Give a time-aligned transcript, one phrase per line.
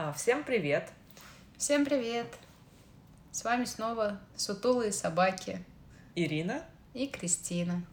[0.00, 0.92] А, Всем привет!
[1.56, 2.28] Всем привет!
[3.32, 5.64] С вами снова сутулые собаки
[6.14, 6.62] Ирина,
[6.94, 7.84] и Кристина.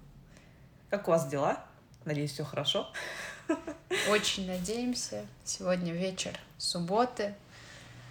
[0.91, 1.65] как у вас дела?
[2.03, 2.93] Надеюсь, все хорошо.
[4.11, 5.25] Очень надеемся.
[5.43, 7.33] Сегодня вечер субботы.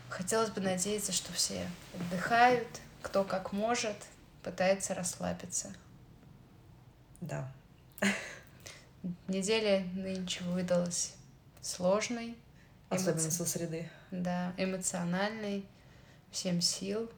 [0.09, 1.65] Хотелось бы надеяться, что все
[1.95, 2.67] отдыхают,
[3.01, 3.95] кто как может,
[4.43, 5.73] пытается расслабиться.
[7.21, 7.49] Да.
[9.29, 11.15] Неделя нынче выдалась
[11.63, 12.37] сложной,
[12.95, 13.91] Особенно эмоци- со среды.
[14.11, 15.67] да, эмоциональной,
[16.31, 17.11] всем сил,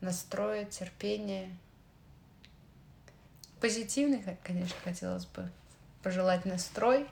[0.00, 1.56] настроя, терпения.
[3.60, 5.50] Позитивный, конечно, хотелось бы
[6.02, 7.06] пожелать настрой.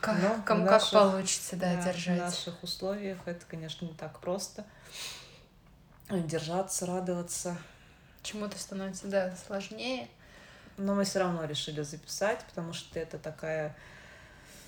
[0.00, 2.18] Как- Но в кому наших- как получится, да, Да, В держать.
[2.18, 4.64] наших условиях это, конечно, не так просто.
[6.10, 7.56] Держаться, радоваться.
[8.22, 10.08] Чему-то становится, да, сложнее.
[10.78, 13.76] Но мы все равно решили записать, потому что это такая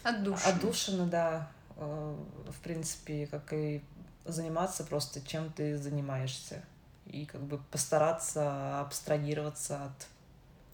[0.03, 0.49] Отдушина.
[0.55, 2.17] отдушина, да, э,
[2.49, 3.83] в принципе, как и
[4.25, 6.63] заниматься просто чем ты занимаешься.
[7.07, 10.07] И как бы постараться абстрагироваться от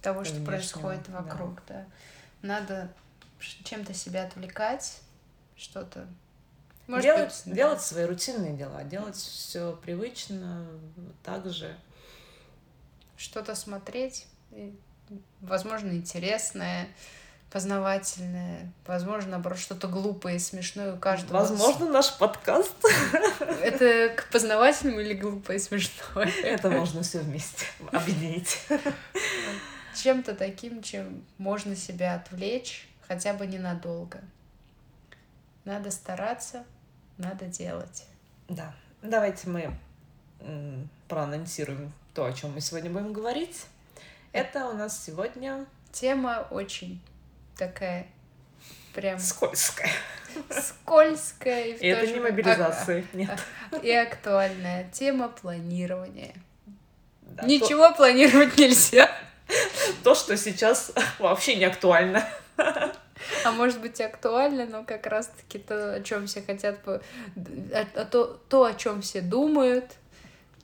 [0.03, 1.21] того, что внешнего, происходит да.
[1.23, 1.87] вокруг, да.
[2.43, 2.93] Надо
[3.39, 5.01] ш- чем-то себя отвлекать,
[5.57, 6.07] что-то.
[6.87, 7.53] Может делать, быть, да.
[7.55, 10.67] делать свои рутинные дела, делать все привычно,
[11.25, 11.77] так же.
[13.17, 14.27] что-то смотреть,
[15.41, 16.89] возможно, интересное,
[17.51, 21.39] познавательное, возможно, наоборот, что-то глупое и смешное у каждого.
[21.39, 22.75] Возможно, наш подкаст.
[23.63, 26.31] Это к познавательному или глупое и смешное?
[26.43, 28.61] Это можно все вместе объединить.
[29.95, 34.21] Чем-то таким, чем можно себя отвлечь, хотя бы ненадолго.
[35.65, 36.65] Надо стараться,
[37.17, 38.05] надо делать.
[38.49, 38.75] Да.
[39.03, 39.77] Давайте мы
[41.09, 43.65] проанонсируем то, о чем мы сегодня будем говорить.
[44.33, 47.01] Это у нас сегодня Тема очень
[47.57, 48.07] такая
[48.95, 49.91] прям скользкая.
[50.51, 53.05] скользкая и, это не мобилизация.
[53.13, 53.39] Нет.
[53.83, 54.89] и актуальная.
[54.93, 56.35] Тема планирования.
[57.23, 59.11] Да, то- Ничего планировать нельзя.
[60.03, 62.27] То, что сейчас вообще не актуально.
[63.45, 68.65] А может быть актуально, но как раз-таки то, о чем все хотят, а то, то,
[68.65, 69.93] о чем все думают,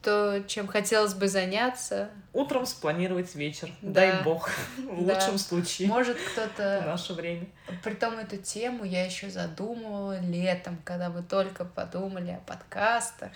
[0.02, 2.10] то, чем хотелось бы заняться.
[2.32, 3.70] Утром спланировать вечер.
[3.82, 4.00] Да.
[4.00, 4.50] Дай бог.
[4.78, 5.14] В Да.
[5.14, 5.88] лучшем случае.
[5.88, 6.82] Может, В кто-то...
[6.86, 7.46] наше время.
[7.82, 13.32] Притом эту тему я еще задумывала летом, когда мы только подумали о подкастах.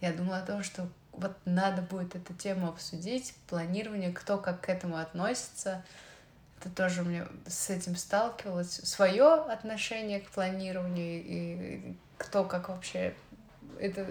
[0.00, 4.68] Я думала о том, что вот надо будет эту тему обсудить, планирование, кто как к
[4.68, 5.84] этому относится.
[6.60, 8.80] Это тоже мне с этим сталкивалась.
[8.84, 13.14] Свое отношение к планированию и кто как вообще
[13.78, 14.06] это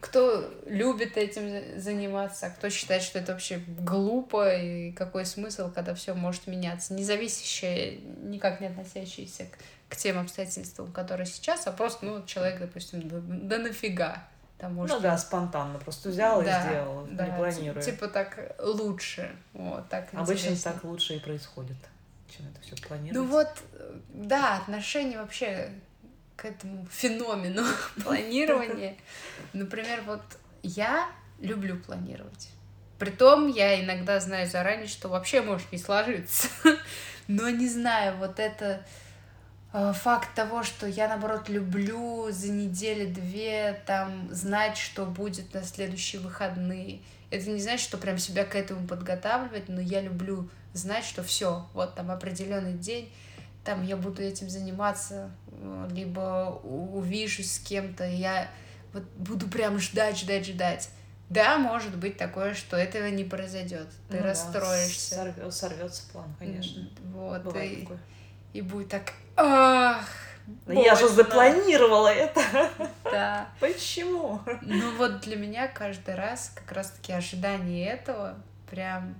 [0.00, 5.70] кто любит этим за- заниматься, а кто считает, что это вообще глупо, и какой смысл,
[5.72, 9.58] когда все может меняться, не зависящее, никак не относящееся к,
[9.94, 14.24] к тем обстоятельствам, которые сейчас, а просто, ну, человек, допустим, да, да нафига.
[14.62, 15.78] Может, Ну да, спонтанно.
[15.78, 17.82] Просто взял и да, сделал, да, не планируя.
[17.82, 20.72] Типа так лучше, вот, так Обычно интереснее.
[20.74, 21.76] так лучше и происходит,
[22.34, 23.14] чем это все планировать.
[23.14, 23.48] Ну вот,
[24.08, 25.70] да, отношение вообще
[26.36, 27.64] к этому феномену
[28.04, 28.96] планирования.
[29.52, 30.22] Например, вот
[30.62, 31.08] я
[31.40, 32.50] люблю планировать.
[32.98, 36.48] Притом я иногда знаю заранее, что вообще может не сложиться.
[37.28, 38.86] Но не знаю, вот это
[39.72, 46.22] э, факт того, что я, наоборот, люблю за неделю-две там знать, что будет на следующие
[46.22, 47.00] выходные.
[47.30, 51.66] Это не значит, что прям себя к этому подготавливать, но я люблю знать, что все,
[51.74, 53.12] вот там определенный день,
[53.66, 58.48] там я буду этим заниматься, э, либо увижусь с кем-то, я
[58.94, 60.88] вот буду прям ждать, ждать, ждать.
[61.28, 63.88] Да, может быть такое, что этого не произойдет.
[64.08, 65.16] Ты Ну да, расстроишься.
[65.16, 66.88] сорвё- сорвется план, конечно.
[67.12, 67.98] Вот, Бывает и, такое.
[68.52, 70.08] и будет так, ах,
[70.66, 71.16] Но я же больно».
[71.16, 72.40] запланировала это.
[73.04, 73.48] Да.
[73.60, 74.40] Почему?
[74.62, 78.36] Ну вот для меня каждый раз как раз-таки ожидание этого
[78.70, 79.16] прям...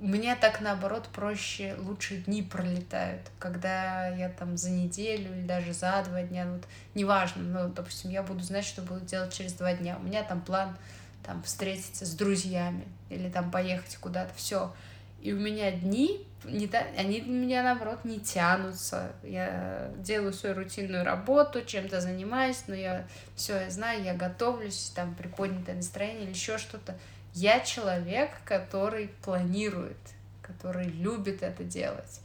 [0.00, 6.02] Мне так наоборот проще, лучше дни пролетают, когда я там за неделю или даже за
[6.04, 9.96] два дня, вот неважно, ну, допустим, я буду знать, что буду делать через два дня.
[9.98, 10.76] У меня там план
[11.24, 14.74] там встретиться с друзьями или там поехать куда-то, все.
[15.22, 19.12] И у меня дни, не они у меня наоборот не тянутся.
[19.22, 23.06] Я делаю свою рутинную работу, чем-то занимаюсь, но я
[23.36, 26.94] все, я знаю, я готовлюсь, там приподнятое настроение или еще что-то.
[27.34, 29.98] Я человек, который планирует,
[30.40, 32.20] который любит это делать.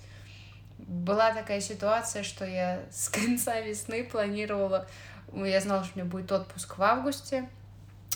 [0.77, 4.88] Была такая ситуация, что я с конца весны планировала,
[5.33, 7.50] я знала, что у меня будет отпуск в августе,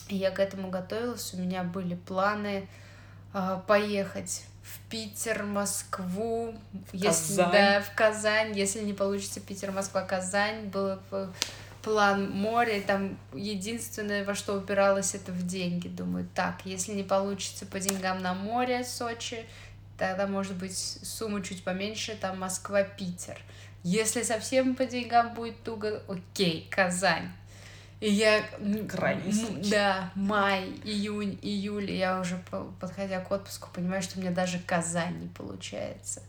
[0.07, 2.67] и я к этому готовилась, у меня были планы
[3.33, 6.55] а, поехать в Питер, Москву,
[6.93, 7.51] если Казань.
[7.51, 11.33] да, в Казань, если не получится Питер, Москва, Казань, было бы
[11.83, 15.87] план моря, там единственное, во что упиралось, это в деньги.
[15.87, 19.45] Думаю, так, если не получится по деньгам на море Сочи,
[19.97, 23.37] тогда, может быть, сумма чуть поменьше, там Москва-Питер.
[23.83, 27.29] Если совсем по деньгам будет туго, окей, Казань.
[27.99, 28.43] И я...
[28.89, 32.41] Крайний Да, май, июнь, июль, я уже,
[32.79, 36.21] подходя к отпуску, понимаю, что у меня даже Казань не получается.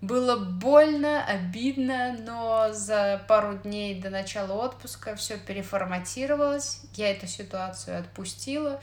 [0.00, 6.80] Было больно, обидно, но за пару дней до начала отпуска все переформатировалось.
[6.94, 8.80] Я эту ситуацию отпустила,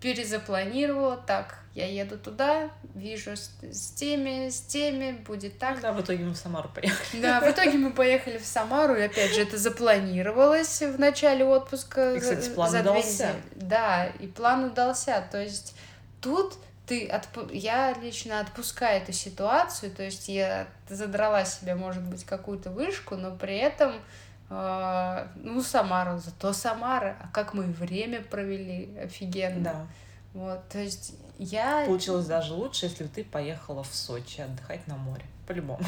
[0.00, 1.16] перезапланировала.
[1.16, 5.80] Так, я еду туда, вижу с, с теми, с теми, будет так.
[5.80, 7.22] Да, в итоге мы в Самару поехали.
[7.22, 12.14] Да, в итоге мы поехали в Самару, и опять же это запланировалось в начале отпуска.
[12.14, 13.30] И, кстати, план за удался.
[13.54, 15.24] Да, и план удался.
[15.30, 15.76] То есть
[16.20, 16.54] тут
[16.88, 17.48] ты отпу...
[17.52, 23.36] я лично отпускаю эту ситуацию, то есть я задрала себе, может быть, какую-то вышку, но
[23.36, 24.00] при этом
[24.48, 29.62] э, ну, Самара, зато Самара, а как мы время провели, офигенно.
[29.62, 29.86] Да.
[30.32, 31.84] Вот, то есть я...
[31.84, 35.84] Получилось даже лучше, если бы ты поехала в Сочи отдыхать на море, по-любому.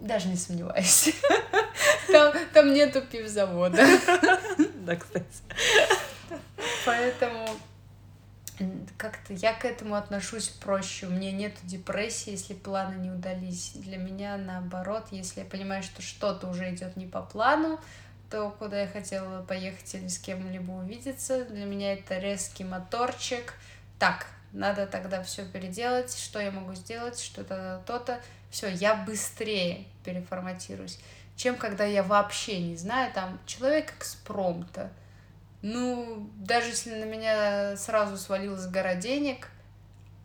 [0.00, 1.14] Даже не сомневаюсь.
[2.10, 3.84] Там, там нету пивзавода.
[4.84, 5.26] Да, кстати.
[6.84, 7.46] Поэтому
[8.96, 11.06] как-то я к этому отношусь проще.
[11.06, 13.72] У меня нет депрессии, если планы не удались.
[13.74, 17.80] Для меня наоборот, если я понимаю, что что-то уже идет не по плану,
[18.30, 23.54] то куда я хотела поехать или с кем-либо увидеться, для меня это резкий моторчик.
[23.98, 28.20] Так, надо тогда все переделать, что я могу сделать, что-то то-то.
[28.50, 30.98] Все, я быстрее переформатируюсь,
[31.36, 34.90] чем когда я вообще не знаю, там человек экспромта
[35.62, 39.48] ну, даже если на меня сразу свалилась гора денег,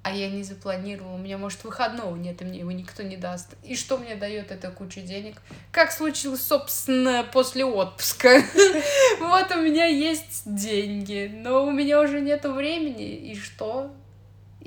[0.03, 3.55] а я не запланировала, у меня, может, выходного нет, и мне его никто не даст.
[3.63, 5.41] И что мне дает эта куча денег?
[5.71, 8.41] Как случилось, собственно, после отпуска.
[9.19, 13.91] Вот у меня есть деньги, но у меня уже нету времени, и что?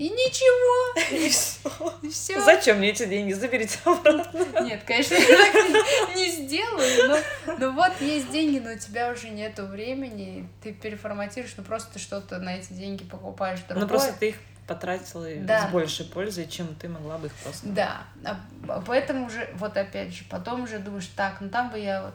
[0.00, 0.98] И ничего.
[1.26, 1.98] И все.
[2.00, 2.40] И все.
[2.40, 3.34] Зачем мне эти деньги?
[3.34, 4.46] Заберите обратно.
[4.62, 7.08] Нет, конечно, я так не сделаю,
[7.46, 11.92] но, но вот есть деньги, но у тебя уже нету времени, ты переформатируешь, ну просто
[11.92, 13.82] ты что-то на эти деньги покупаешь другое.
[13.82, 14.36] Ну просто ты их
[14.66, 15.68] потратила да.
[15.68, 17.68] с большей пользой, чем ты могла бы их просто...
[17.68, 22.04] Да, а поэтому уже, вот опять же, потом уже думаешь, так, ну там бы я
[22.04, 22.14] вот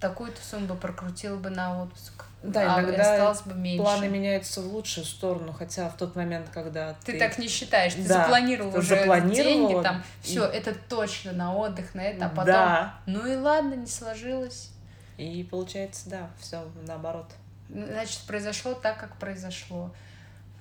[0.00, 3.82] такую-то сумму бы прокрутила бы на отпуск да, а иногда осталось бы меньше.
[3.82, 7.12] планы меняются в лучшую сторону, хотя в тот момент, когда ты...
[7.12, 10.56] Ты так не считаешь, ты да, запланировал ты уже запланировала, деньги, там, все, и...
[10.56, 12.94] это точно на отдых, на это, а потом, да.
[13.06, 14.70] ну и ладно, не сложилось.
[15.18, 17.30] И получается, да, все наоборот.
[17.68, 19.94] Значит, произошло так, как произошло.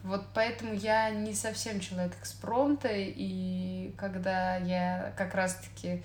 [0.03, 6.03] Вот поэтому я не совсем человек экспромта, и когда я как раз-таки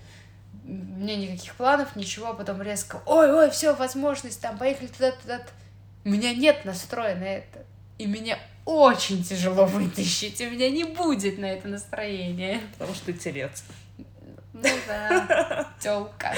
[0.64, 5.40] мне никаких планов, ничего, а потом резко, ой, ой, все, возможность, там, поехали туда-туда,
[6.06, 7.64] у меня нет настроя на это.
[7.98, 10.40] И меня очень тяжело вытащить.
[10.40, 12.60] У меня не будет на это настроения.
[12.74, 13.64] Потому что ты телец.
[14.52, 16.32] Ну да, тёлка.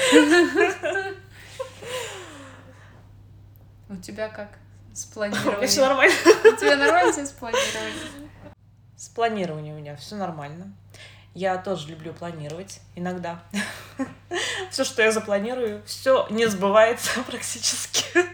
[3.89, 4.57] У тебя как
[4.91, 5.67] с планированием?
[5.67, 6.15] Все нормально.
[6.25, 8.29] У тебя нормально с планированием?
[8.95, 10.73] С планированием у меня все нормально.
[11.35, 13.43] Я тоже люблю планировать иногда.
[14.71, 18.28] Все, что я запланирую, все не сбывается практически.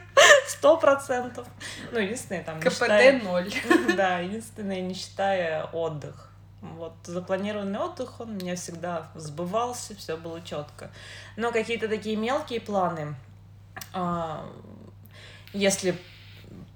[0.48, 1.48] Сто процентов.
[1.92, 3.22] Ну, единственное, там, КПД считая...
[3.22, 3.52] ноль.
[3.96, 6.32] Да, единственное, не считая отдых.
[6.62, 10.90] Вот запланированный отдых, он у меня всегда сбывался, все было четко.
[11.38, 13.16] Но какие-то такие мелкие планы,
[13.94, 14.50] а,
[15.54, 15.96] если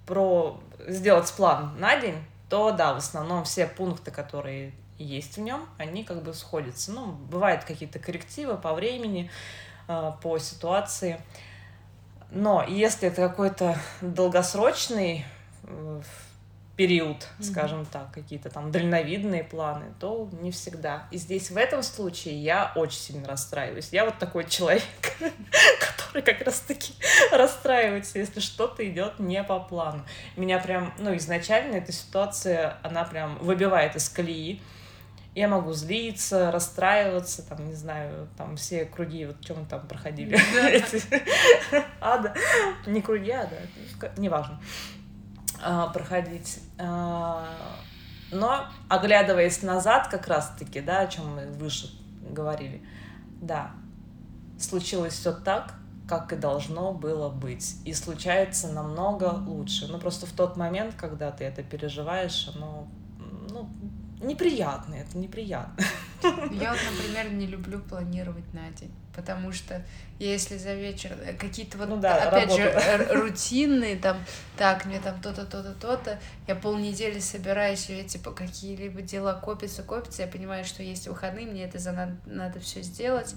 [0.05, 2.17] про сделать план на день,
[2.49, 6.91] то да, в основном все пункты, которые есть в нем, они как бы сходятся.
[6.91, 9.31] Ну, бывают какие-то коррективы по времени,
[9.87, 11.21] а, по ситуации.
[12.31, 15.25] Но если это какой-то долгосрочный
[15.63, 16.01] э,
[16.79, 17.43] период, mm-hmm.
[17.43, 21.07] скажем так, какие-то там дальновидные планы, то не всегда.
[21.11, 23.89] И здесь в этом случае я очень сильно расстраиваюсь.
[23.91, 24.83] Я вот такой человек,
[25.19, 26.93] который как раз-таки
[27.31, 30.05] расстраивается, если что-то идет не по плану.
[30.37, 34.61] Меня прям, ну, изначально эта ситуация, она прям выбивает из колеи
[35.35, 40.37] я могу злиться, расстраиваться, там, не знаю, там все круги, вот чем мы там проходили,
[42.01, 42.33] ада,
[42.85, 44.59] не круги, а да, неважно,
[45.61, 46.59] а, проходить.
[46.77, 47.47] А,
[48.31, 51.89] но, оглядываясь назад, как раз-таки, да, о чем мы выше
[52.21, 52.83] говорили,
[53.41, 53.71] да,
[54.59, 55.75] случилось все так,
[56.07, 57.75] как и должно было быть.
[57.85, 59.87] И случается намного лучше.
[59.87, 62.87] Ну, просто в тот момент, когда ты это переживаешь, оно,
[63.49, 63.69] ну,
[64.21, 65.83] неприятно, это неприятно.
[66.51, 69.85] Я вот, например, не люблю планировать на день, потому что
[70.19, 72.85] если за вечер э, какие-то вот, Ну да, опять же, работа.
[72.85, 74.17] р- рутинные, там,
[74.57, 80.23] так, мне там то-то, то-то, то-то, я полнедели собираюсь, и типа какие-либо дела копятся, копятся,
[80.23, 83.33] я понимаю, что есть выходные, мне это за надо, надо все сделать,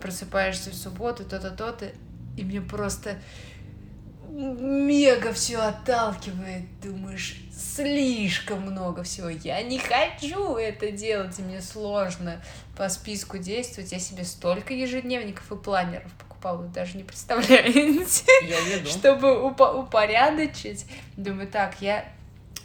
[0.00, 1.90] просыпаешься в субботу, то-то, то-то,
[2.36, 3.16] и мне просто
[4.38, 12.40] мега все отталкивает, думаешь, слишком много всего, я не хочу это делать, и мне сложно
[12.76, 18.60] по списку действовать, я себе столько ежедневников и планеров покупала, вы даже не представляете, Я
[18.60, 18.88] веду.
[18.88, 22.04] чтобы упо- упорядочить, думаю, так, я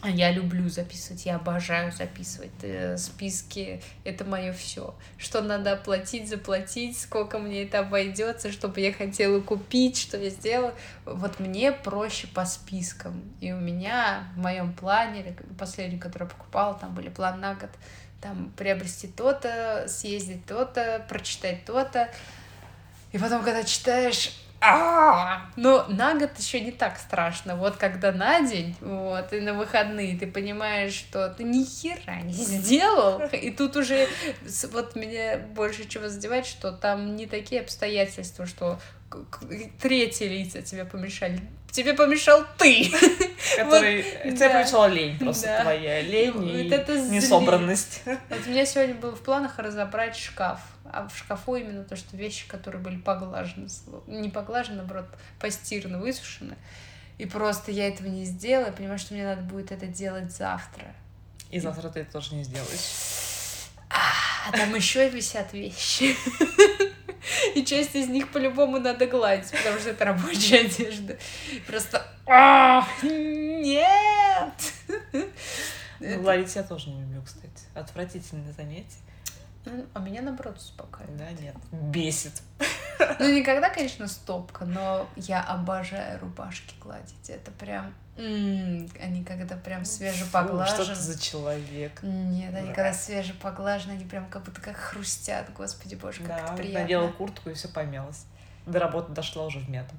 [0.09, 4.95] я люблю записывать, я обожаю записывать э, списки, это мое все.
[5.17, 10.73] Что надо оплатить, заплатить, сколько мне это обойдется, чтобы я хотела купить, что я сделала.
[11.05, 13.21] Вот мне проще по спискам.
[13.39, 17.69] И у меня в моем плане, последний, который я покупала, там были план на год,
[18.19, 22.09] там приобрести то-то, съездить то-то, прочитать то-то.
[23.13, 24.31] И потом, когда читаешь,
[25.55, 27.55] Но на год еще не так страшно.
[27.55, 32.33] Вот когда на день, вот, и на выходные ты понимаешь, что ты ни хера не
[32.33, 34.07] сделал, и тут уже
[34.71, 38.79] вот меня больше чего задевает, что там не такие обстоятельства, что
[39.81, 41.39] третьи лица тебе помешали.
[41.71, 42.91] Тебе помешал ты.
[43.57, 44.03] Который...
[44.03, 44.49] Вот, Тебе да.
[44.49, 45.61] помешала лень просто Да.
[45.63, 46.01] твоя.
[46.01, 48.03] Лень Вот и это несобранность.
[48.05, 50.59] Вот у меня сегодня было в планах разобрать шкаф.
[50.93, 53.67] А в шкафу именно то, что вещи, которые были поглажены,
[54.07, 55.07] не поглажены, наоборот,
[55.39, 56.55] постираны, высушены.
[57.17, 60.93] И просто я этого не сделала, я понимаю, что мне надо будет это делать завтра.
[61.49, 63.69] И завтра ты это тоже не сделаешь.
[63.89, 66.15] А там еще висят вещи.
[67.55, 71.17] И часть из них по-любому надо гладить, потому что это рабочая одежда.
[71.65, 74.73] Просто «А, нет!
[75.99, 77.47] Ну, гладить я тоже не люблю, кстати.
[77.73, 78.97] Отвратительное занятие.
[79.65, 81.17] Ну, А меня наоборот успокаивает.
[81.17, 81.55] Да, нет.
[81.71, 82.41] Бесит.
[83.19, 87.29] Ну, никогда, конечно, стопка, но я обожаю рубашки гладить.
[87.29, 87.93] Это прям...
[88.17, 90.85] м, Они когда прям Фу, Что свежепоглажены.
[90.85, 91.99] ты за человек?
[92.03, 92.73] Нет, они Да.
[92.75, 95.51] когда свежепоглажены, они прям как будто как хрустят.
[95.53, 96.79] Господи боже, как Да, это приятно.
[96.81, 98.25] надела куртку и все помялось.
[98.65, 99.97] До работы дошла уже в мятом.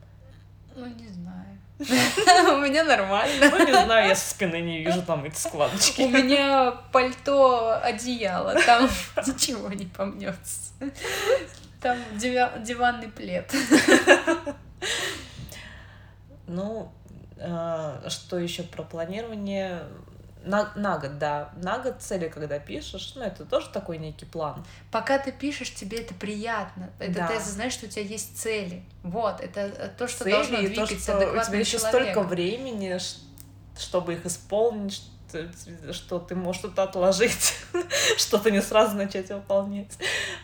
[0.77, 1.59] Ну, не знаю.
[1.79, 3.51] У меня нормально.
[3.51, 6.03] Ну, не знаю, я со спины не вижу там эти У складочки.
[6.03, 8.89] меня пальто, одеяло, там
[9.27, 10.73] ничего не помнется.
[11.81, 13.53] Там диванный плед.
[16.47, 16.93] Ну,
[17.39, 19.83] э, что еще про планирование?
[20.45, 21.51] На, на год, да.
[21.57, 24.65] На год цели, когда пишешь, ну, это тоже такой некий план.
[24.91, 26.91] Пока ты пишешь, тебе это приятно.
[26.99, 27.29] Это Да.
[27.29, 28.85] ты знаешь, что у тебя есть цели.
[29.03, 32.99] Вот, это э, то, что Цели должно и то, что у тебя еще столько времени,
[33.79, 37.55] чтобы их исполнить, что, что ты можешь что-то отложить,
[38.17, 39.93] что-то не сразу начать выполнять.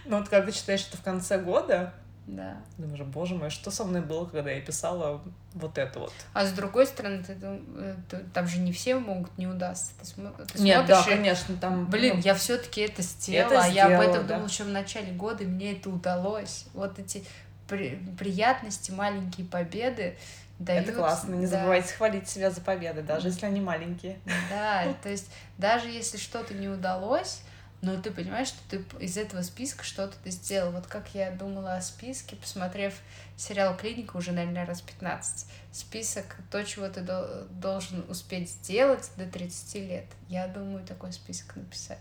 [0.05, 1.93] Но вот когда ты читаешь это в конце года,
[2.37, 2.57] Да.
[2.79, 5.21] думаешь, боже мой, что со мной было, когда я писала
[5.55, 6.13] вот это вот.
[6.33, 9.93] А с другой стороны, ты, э, ты- там же не все могут не удастся.
[10.01, 11.87] Ты, смо- ты Нет, да, смотришь и, конечно, там...
[11.87, 14.35] Блин, ну, я все-таки это сделала, Это а я об сделала, этом да.
[14.35, 16.67] думала еще в начале года, и мне это удалось.
[16.73, 17.25] Вот эти
[17.67, 20.17] при- приятности, маленькие победы
[20.61, 20.87] дают...
[20.89, 21.35] это классно.
[21.35, 24.19] Не да, забывайте хвалить себя за победы, даже если они маленькие.
[24.51, 27.43] Да, то есть даже если что-то не удалось,
[27.83, 30.71] но ты понимаешь, что ты из этого списка что-то ты сделал.
[30.73, 32.93] Вот как я думала о списке, посмотрев
[33.37, 35.47] сериал «Клиника» уже, наверное, раз 15.
[35.73, 40.05] Список, то, чего ты дол- должен успеть сделать до 30 лет.
[40.29, 41.99] Я думаю, такой список написать.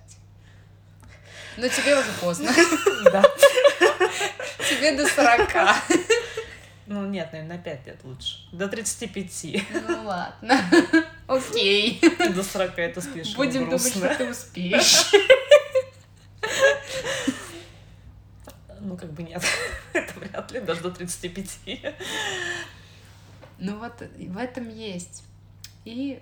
[1.58, 2.52] Но тебе уже поздно.
[3.06, 3.24] Да.
[4.70, 5.50] Тебе до 40.
[6.88, 8.38] Ну нет, наверное, на 5 лет лучше.
[8.52, 9.64] До 35.
[9.88, 10.60] Ну ладно.
[11.28, 12.02] Окей.
[12.34, 14.14] До 40 это слишком Будем думать, грустно.
[14.14, 15.12] что ты успеешь.
[18.82, 19.44] Ну, как бы нет.
[19.94, 21.96] Это вряд ли, даже до 35.
[23.58, 25.24] Ну вот в этом есть.
[25.84, 26.22] И,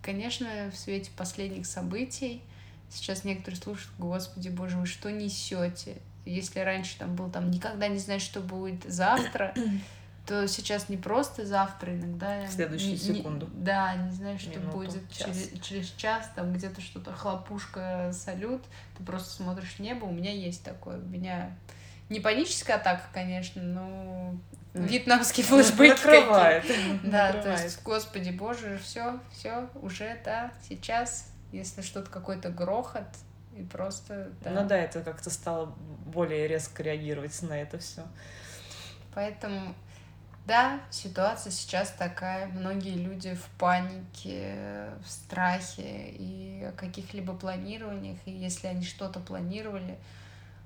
[0.00, 2.42] конечно, в свете последних событий
[2.88, 5.96] сейчас некоторые слушают, господи боже, вы что несете?
[6.24, 9.54] Если раньше там был там никогда не знаешь, что будет завтра,
[10.26, 12.46] то сейчас не просто завтра, иногда...
[12.46, 13.50] В следующую не- не- секунду.
[13.52, 15.26] да, не знаешь, что Минуту, будет час.
[15.26, 18.62] через, через час, там где-то что-то хлопушка, салют,
[18.96, 21.54] ты просто смотришь в небо, у меня есть такое, у меня
[22.12, 24.36] не паническая атака, конечно, но
[24.74, 24.86] М.
[24.86, 26.20] вьетнамские флешбеки какие-то.
[26.20, 26.64] Накрывает.
[27.02, 33.04] Да, то есть, господи боже, все, все, уже, да, сейчас, если что-то какой-то грохот,
[33.56, 34.50] и просто, да.
[34.50, 35.66] Ну да, это как-то стало
[36.06, 38.02] более резко реагировать на это все.
[39.14, 39.74] Поэтому
[40.44, 42.48] Да, ситуация сейчас такая.
[42.48, 48.18] Многие люди в панике, в страхе и о каких-либо планированиях.
[48.24, 49.98] И если они что-то планировали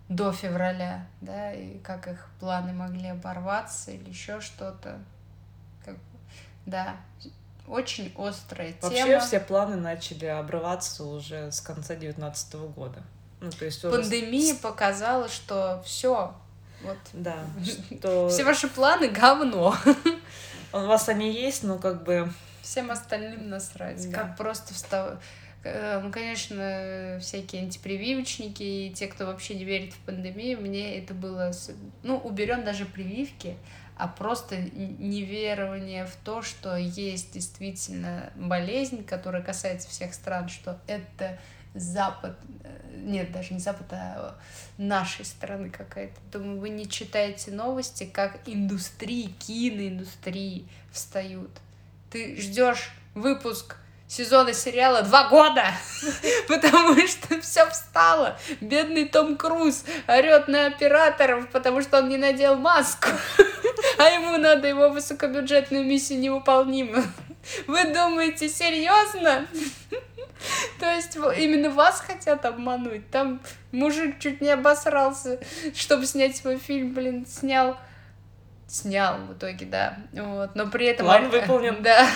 [0.08, 4.98] до февраля, да, и как их планы могли оборваться или еще что-то.
[5.84, 5.96] Как...
[6.64, 6.96] Да,
[7.66, 9.20] очень острая Вообще тема.
[9.20, 13.02] все планы начали обрываться уже с конца девятнадцатого года.
[13.40, 13.96] Ну, то есть уже...
[13.96, 16.34] Пандемия показала, что все,
[16.82, 16.98] вот.
[17.12, 17.36] Да.
[17.98, 18.28] Что...
[18.28, 19.74] Все ваши планы говно.
[20.72, 22.30] У вас они есть, но как бы...
[22.62, 24.10] Всем остальным насрать.
[24.10, 24.18] Да.
[24.18, 25.18] Как просто встав...
[25.66, 31.52] Э, конечно, всякие антипрививочники и те, кто вообще не верит в пандемию, мне это было...
[32.02, 33.56] Ну, уберем даже прививки,
[33.96, 41.38] а просто неверование в то, что есть действительно болезнь, которая касается всех стран, что это
[41.74, 44.38] Запад, э, нет, даже не Запад, а
[44.78, 46.14] нашей страны какая-то.
[46.32, 51.50] Думаю, вы не читаете новости, как индустрии, киноиндустрии встают.
[52.10, 53.76] Ты ждешь выпуск
[54.08, 55.64] сезона сериала два года,
[56.48, 58.38] потому что все встало.
[58.60, 63.08] Бедный Том Круз орет на операторов, потому что он не надел маску,
[63.98, 67.04] а ему надо его высокобюджетную миссию невыполнимую.
[67.66, 69.46] Вы думаете, серьезно?
[70.80, 73.08] То есть именно вас хотят обмануть.
[73.10, 73.40] Там
[73.72, 75.40] мужик чуть не обосрался,
[75.74, 77.76] чтобы снять свой фильм, блин, снял.
[78.68, 79.96] Снял в итоге, да.
[80.12, 80.56] Вот.
[80.56, 81.06] Но при этом...
[81.06, 81.76] План выполнен.
[81.82, 82.08] Да.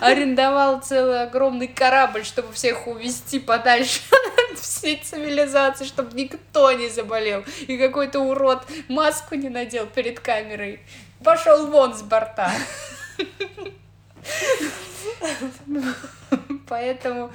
[0.00, 4.00] Арендовал целый огромный корабль, чтобы всех увезти подальше
[4.50, 7.44] от всей цивилизации, чтобы никто не заболел.
[7.66, 10.80] И какой-то урод маску не надел перед камерой.
[11.22, 12.50] Пошел вон с борта.
[16.68, 17.30] Поэтому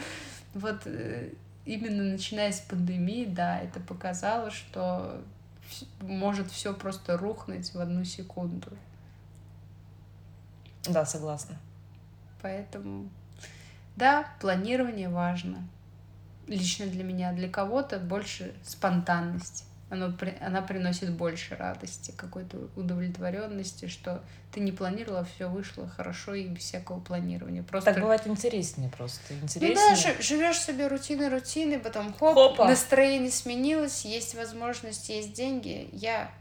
[0.54, 1.30] вот э,
[1.66, 5.22] именно начиная с пандемии, да, это показало, что
[6.02, 8.70] может все просто рухнуть в одну секунду.
[10.88, 11.58] Да, согласна.
[12.42, 13.10] Поэтому,
[13.96, 15.68] да, планирование важно.
[16.48, 19.66] Лично для меня, для кого-то больше спонтанность.
[19.94, 26.46] Оно, она приносит больше радости, какой-то удовлетворенности, что ты не планировала, все вышло хорошо и
[26.48, 27.62] без всякого планирования.
[27.62, 29.22] Просто Так бывает интереснее просто.
[29.30, 29.76] Ну Интереснее.
[29.76, 32.66] да, жи- живешь себе рутиной, рутиной, потом хоп, Хопа.
[32.68, 35.90] настроение сменилось, есть возможность, есть деньги.
[35.92, 36.32] Я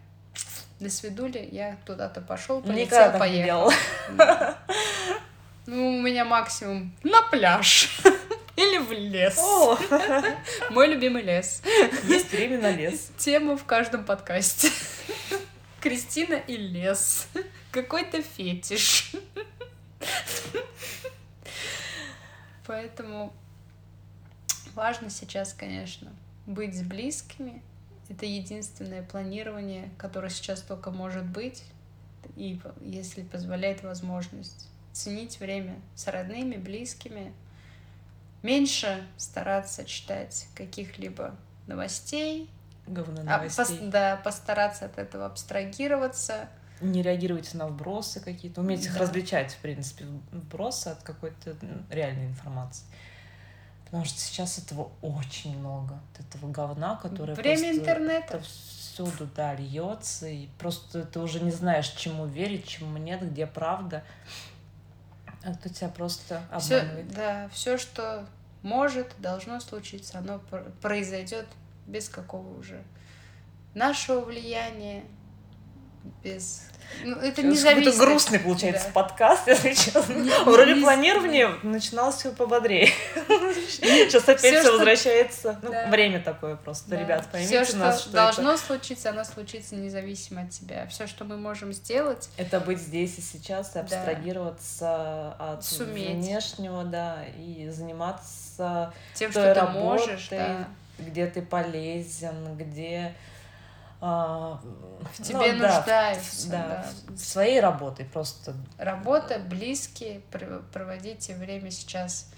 [0.81, 3.71] до свидули, я туда-то пошел, полетел, поехал.
[4.17, 4.57] Да.
[5.67, 8.01] Ну, у меня максимум на пляж
[8.63, 9.39] или в лес.
[9.39, 9.79] О,
[10.71, 11.63] Мой любимый лес.
[12.05, 13.11] есть время на лес.
[13.19, 14.71] Тема в каждом подкасте.
[15.81, 17.29] Кристина и лес.
[17.71, 19.13] Какой-то фетиш.
[22.67, 23.33] Поэтому
[24.75, 26.13] важно сейчас, конечно,
[26.47, 27.63] быть с близкими.
[28.09, 31.65] Это единственное планирование, которое сейчас только может быть.
[32.37, 37.33] И если позволяет возможность ценить время с родными, близкими,
[38.43, 41.35] меньше стараться читать каких-либо
[41.67, 42.51] новостей,
[42.87, 43.79] Говно а, пос- новостей.
[43.89, 46.49] да, постараться от этого абстрагироваться.
[46.81, 48.61] Не реагируйте на вбросы какие-то.
[48.61, 49.01] Уметь их Да.
[49.01, 51.55] различать, в принципе, вбросы от какой-то
[51.91, 52.85] реальной информации.
[53.85, 55.93] Потому что сейчас этого очень много.
[56.17, 58.41] Вот этого говна, которое Время просто интернета.
[58.41, 60.27] всюду, да, льется.
[60.27, 64.03] И просто ты уже не знаешь, чему верить, чему нет, где правда.
[65.45, 67.13] А кто тебя просто обманывает.
[67.13, 68.27] да, все, что
[68.63, 71.47] может, должно случиться, оно пр- произойдет
[71.87, 72.83] без какого уже
[73.75, 75.05] нашего влияния,
[76.23, 76.63] без...
[77.05, 77.61] Ну, это не Какой-то
[77.91, 77.99] зависит.
[77.99, 78.93] грустный получается Да.
[78.93, 80.13] подкаст, если честно.
[80.13, 82.91] Не- Вроде не- планирование начиналось все пободрее.
[83.71, 85.59] Сейчас опять все что- возвращается.
[85.63, 85.87] Ну, Да.
[85.89, 87.01] Время такое просто, Да.
[87.01, 90.87] ребят, поймите что нас, что это- должно случиться, оно случится независимо от тебя.
[90.89, 96.17] Все, что мы можем сделать, это быть здесь и сейчас, и абстрагироваться от Суметь.
[96.17, 100.69] внешнего, да, и заниматься тем, что ты работой, можешь, да.
[100.99, 103.15] где ты полезен, где
[104.05, 104.61] а,
[105.15, 107.15] В ну тебе да, нуждаются, да, да.
[107.15, 112.29] в- своей работой просто Работа, близкие, пр- проводите время сейчас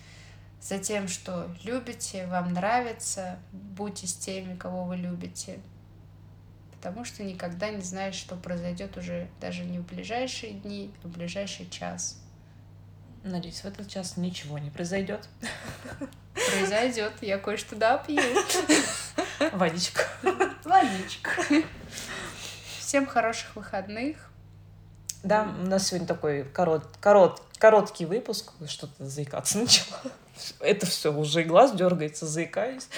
[0.61, 5.59] за тем, что любите, вам нравится, будьте с теми, кого вы любите.
[6.73, 11.13] Потому что никогда не знаешь, что произойдет уже даже не в ближайшие дни, а в
[11.13, 12.21] ближайший час.
[13.23, 15.27] Надеюсь, в этот час ничего не произойдет.
[16.35, 18.21] Произойдет, я кое-что допью.
[19.53, 20.03] Водичка.
[20.65, 21.31] Водичка.
[22.79, 24.17] Всем хороших выходных.
[25.23, 28.53] Да, у нас сегодня такой корот, корот, короткий выпуск.
[28.67, 30.01] Что-то заикаться начала.
[30.61, 32.89] Это все уже и глаз дергается, заикаюсь.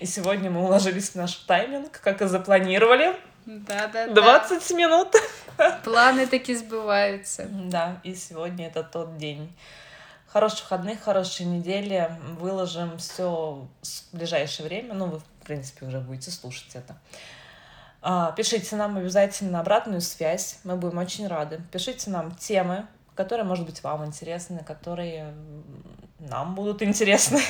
[0.00, 3.16] И сегодня мы уложились в наш тайминг, как и запланировали.
[3.46, 4.12] Да-да-да.
[4.12, 5.14] 20 минут.
[5.84, 7.46] Планы таки сбываются.
[7.50, 9.52] Да, и сегодня это тот день.
[10.26, 12.10] Хороших выходных, хорошей недели.
[12.40, 14.94] Выложим все в ближайшее время.
[14.94, 16.96] Ну, вы, в принципе, уже будете слушать это.
[18.00, 20.58] А, пишите нам обязательно обратную связь.
[20.64, 21.60] Мы будем очень рады.
[21.70, 25.34] Пишите нам темы, которые, может быть, вам интересны, которые
[26.18, 27.40] нам будут интересны.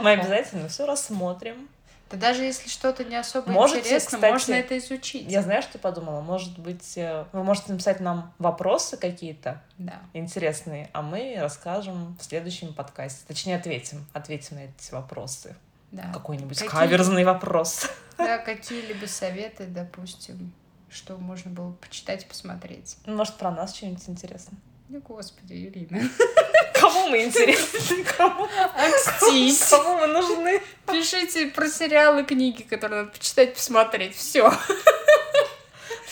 [0.00, 1.68] Мы обязательно все рассмотрим.
[2.12, 5.30] Да даже если что-то не особо Можете, интересно, кстати, можно это изучить.
[5.30, 6.20] Я знаю, что подумала.
[6.20, 9.98] Может быть, э, вы можете написать нам вопросы какие-то Да.
[10.12, 13.24] интересные, а мы расскажем в следующем подкасте.
[13.26, 14.04] Точнее, ответим.
[14.12, 15.56] Ответим на эти вопросы.
[15.92, 16.10] Да.
[16.12, 17.88] Какой-нибудь Какие- каверзный вопрос.
[18.18, 20.52] Да, какие-либо советы, допустим,
[20.90, 22.96] что можно было почитать, посмотреть.
[23.06, 24.56] Может, про нас что-нибудь интересно.
[24.88, 26.08] Ну, господи, Ирина.
[26.74, 28.04] Кому мы интересны?
[28.16, 28.48] Кому?
[28.74, 29.68] Акстись.
[29.68, 30.60] Кому мы нужны?
[30.86, 34.16] Пишите про сериалы, книги, которые надо почитать, посмотреть.
[34.16, 34.52] Все.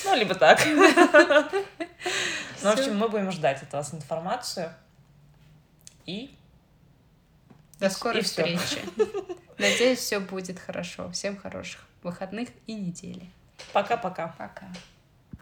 [0.04, 0.60] Ну, либо так.
[0.66, 0.82] Ну,
[2.62, 4.72] в общем, мы будем ждать от вас информацию.
[6.06, 6.34] И
[7.80, 8.80] До скорой И встречи.
[9.58, 11.10] Надеюсь, все будет хорошо.
[11.10, 13.30] Всем хороших выходных и недели.
[13.72, 14.28] пока-пока.
[14.38, 14.68] Пока.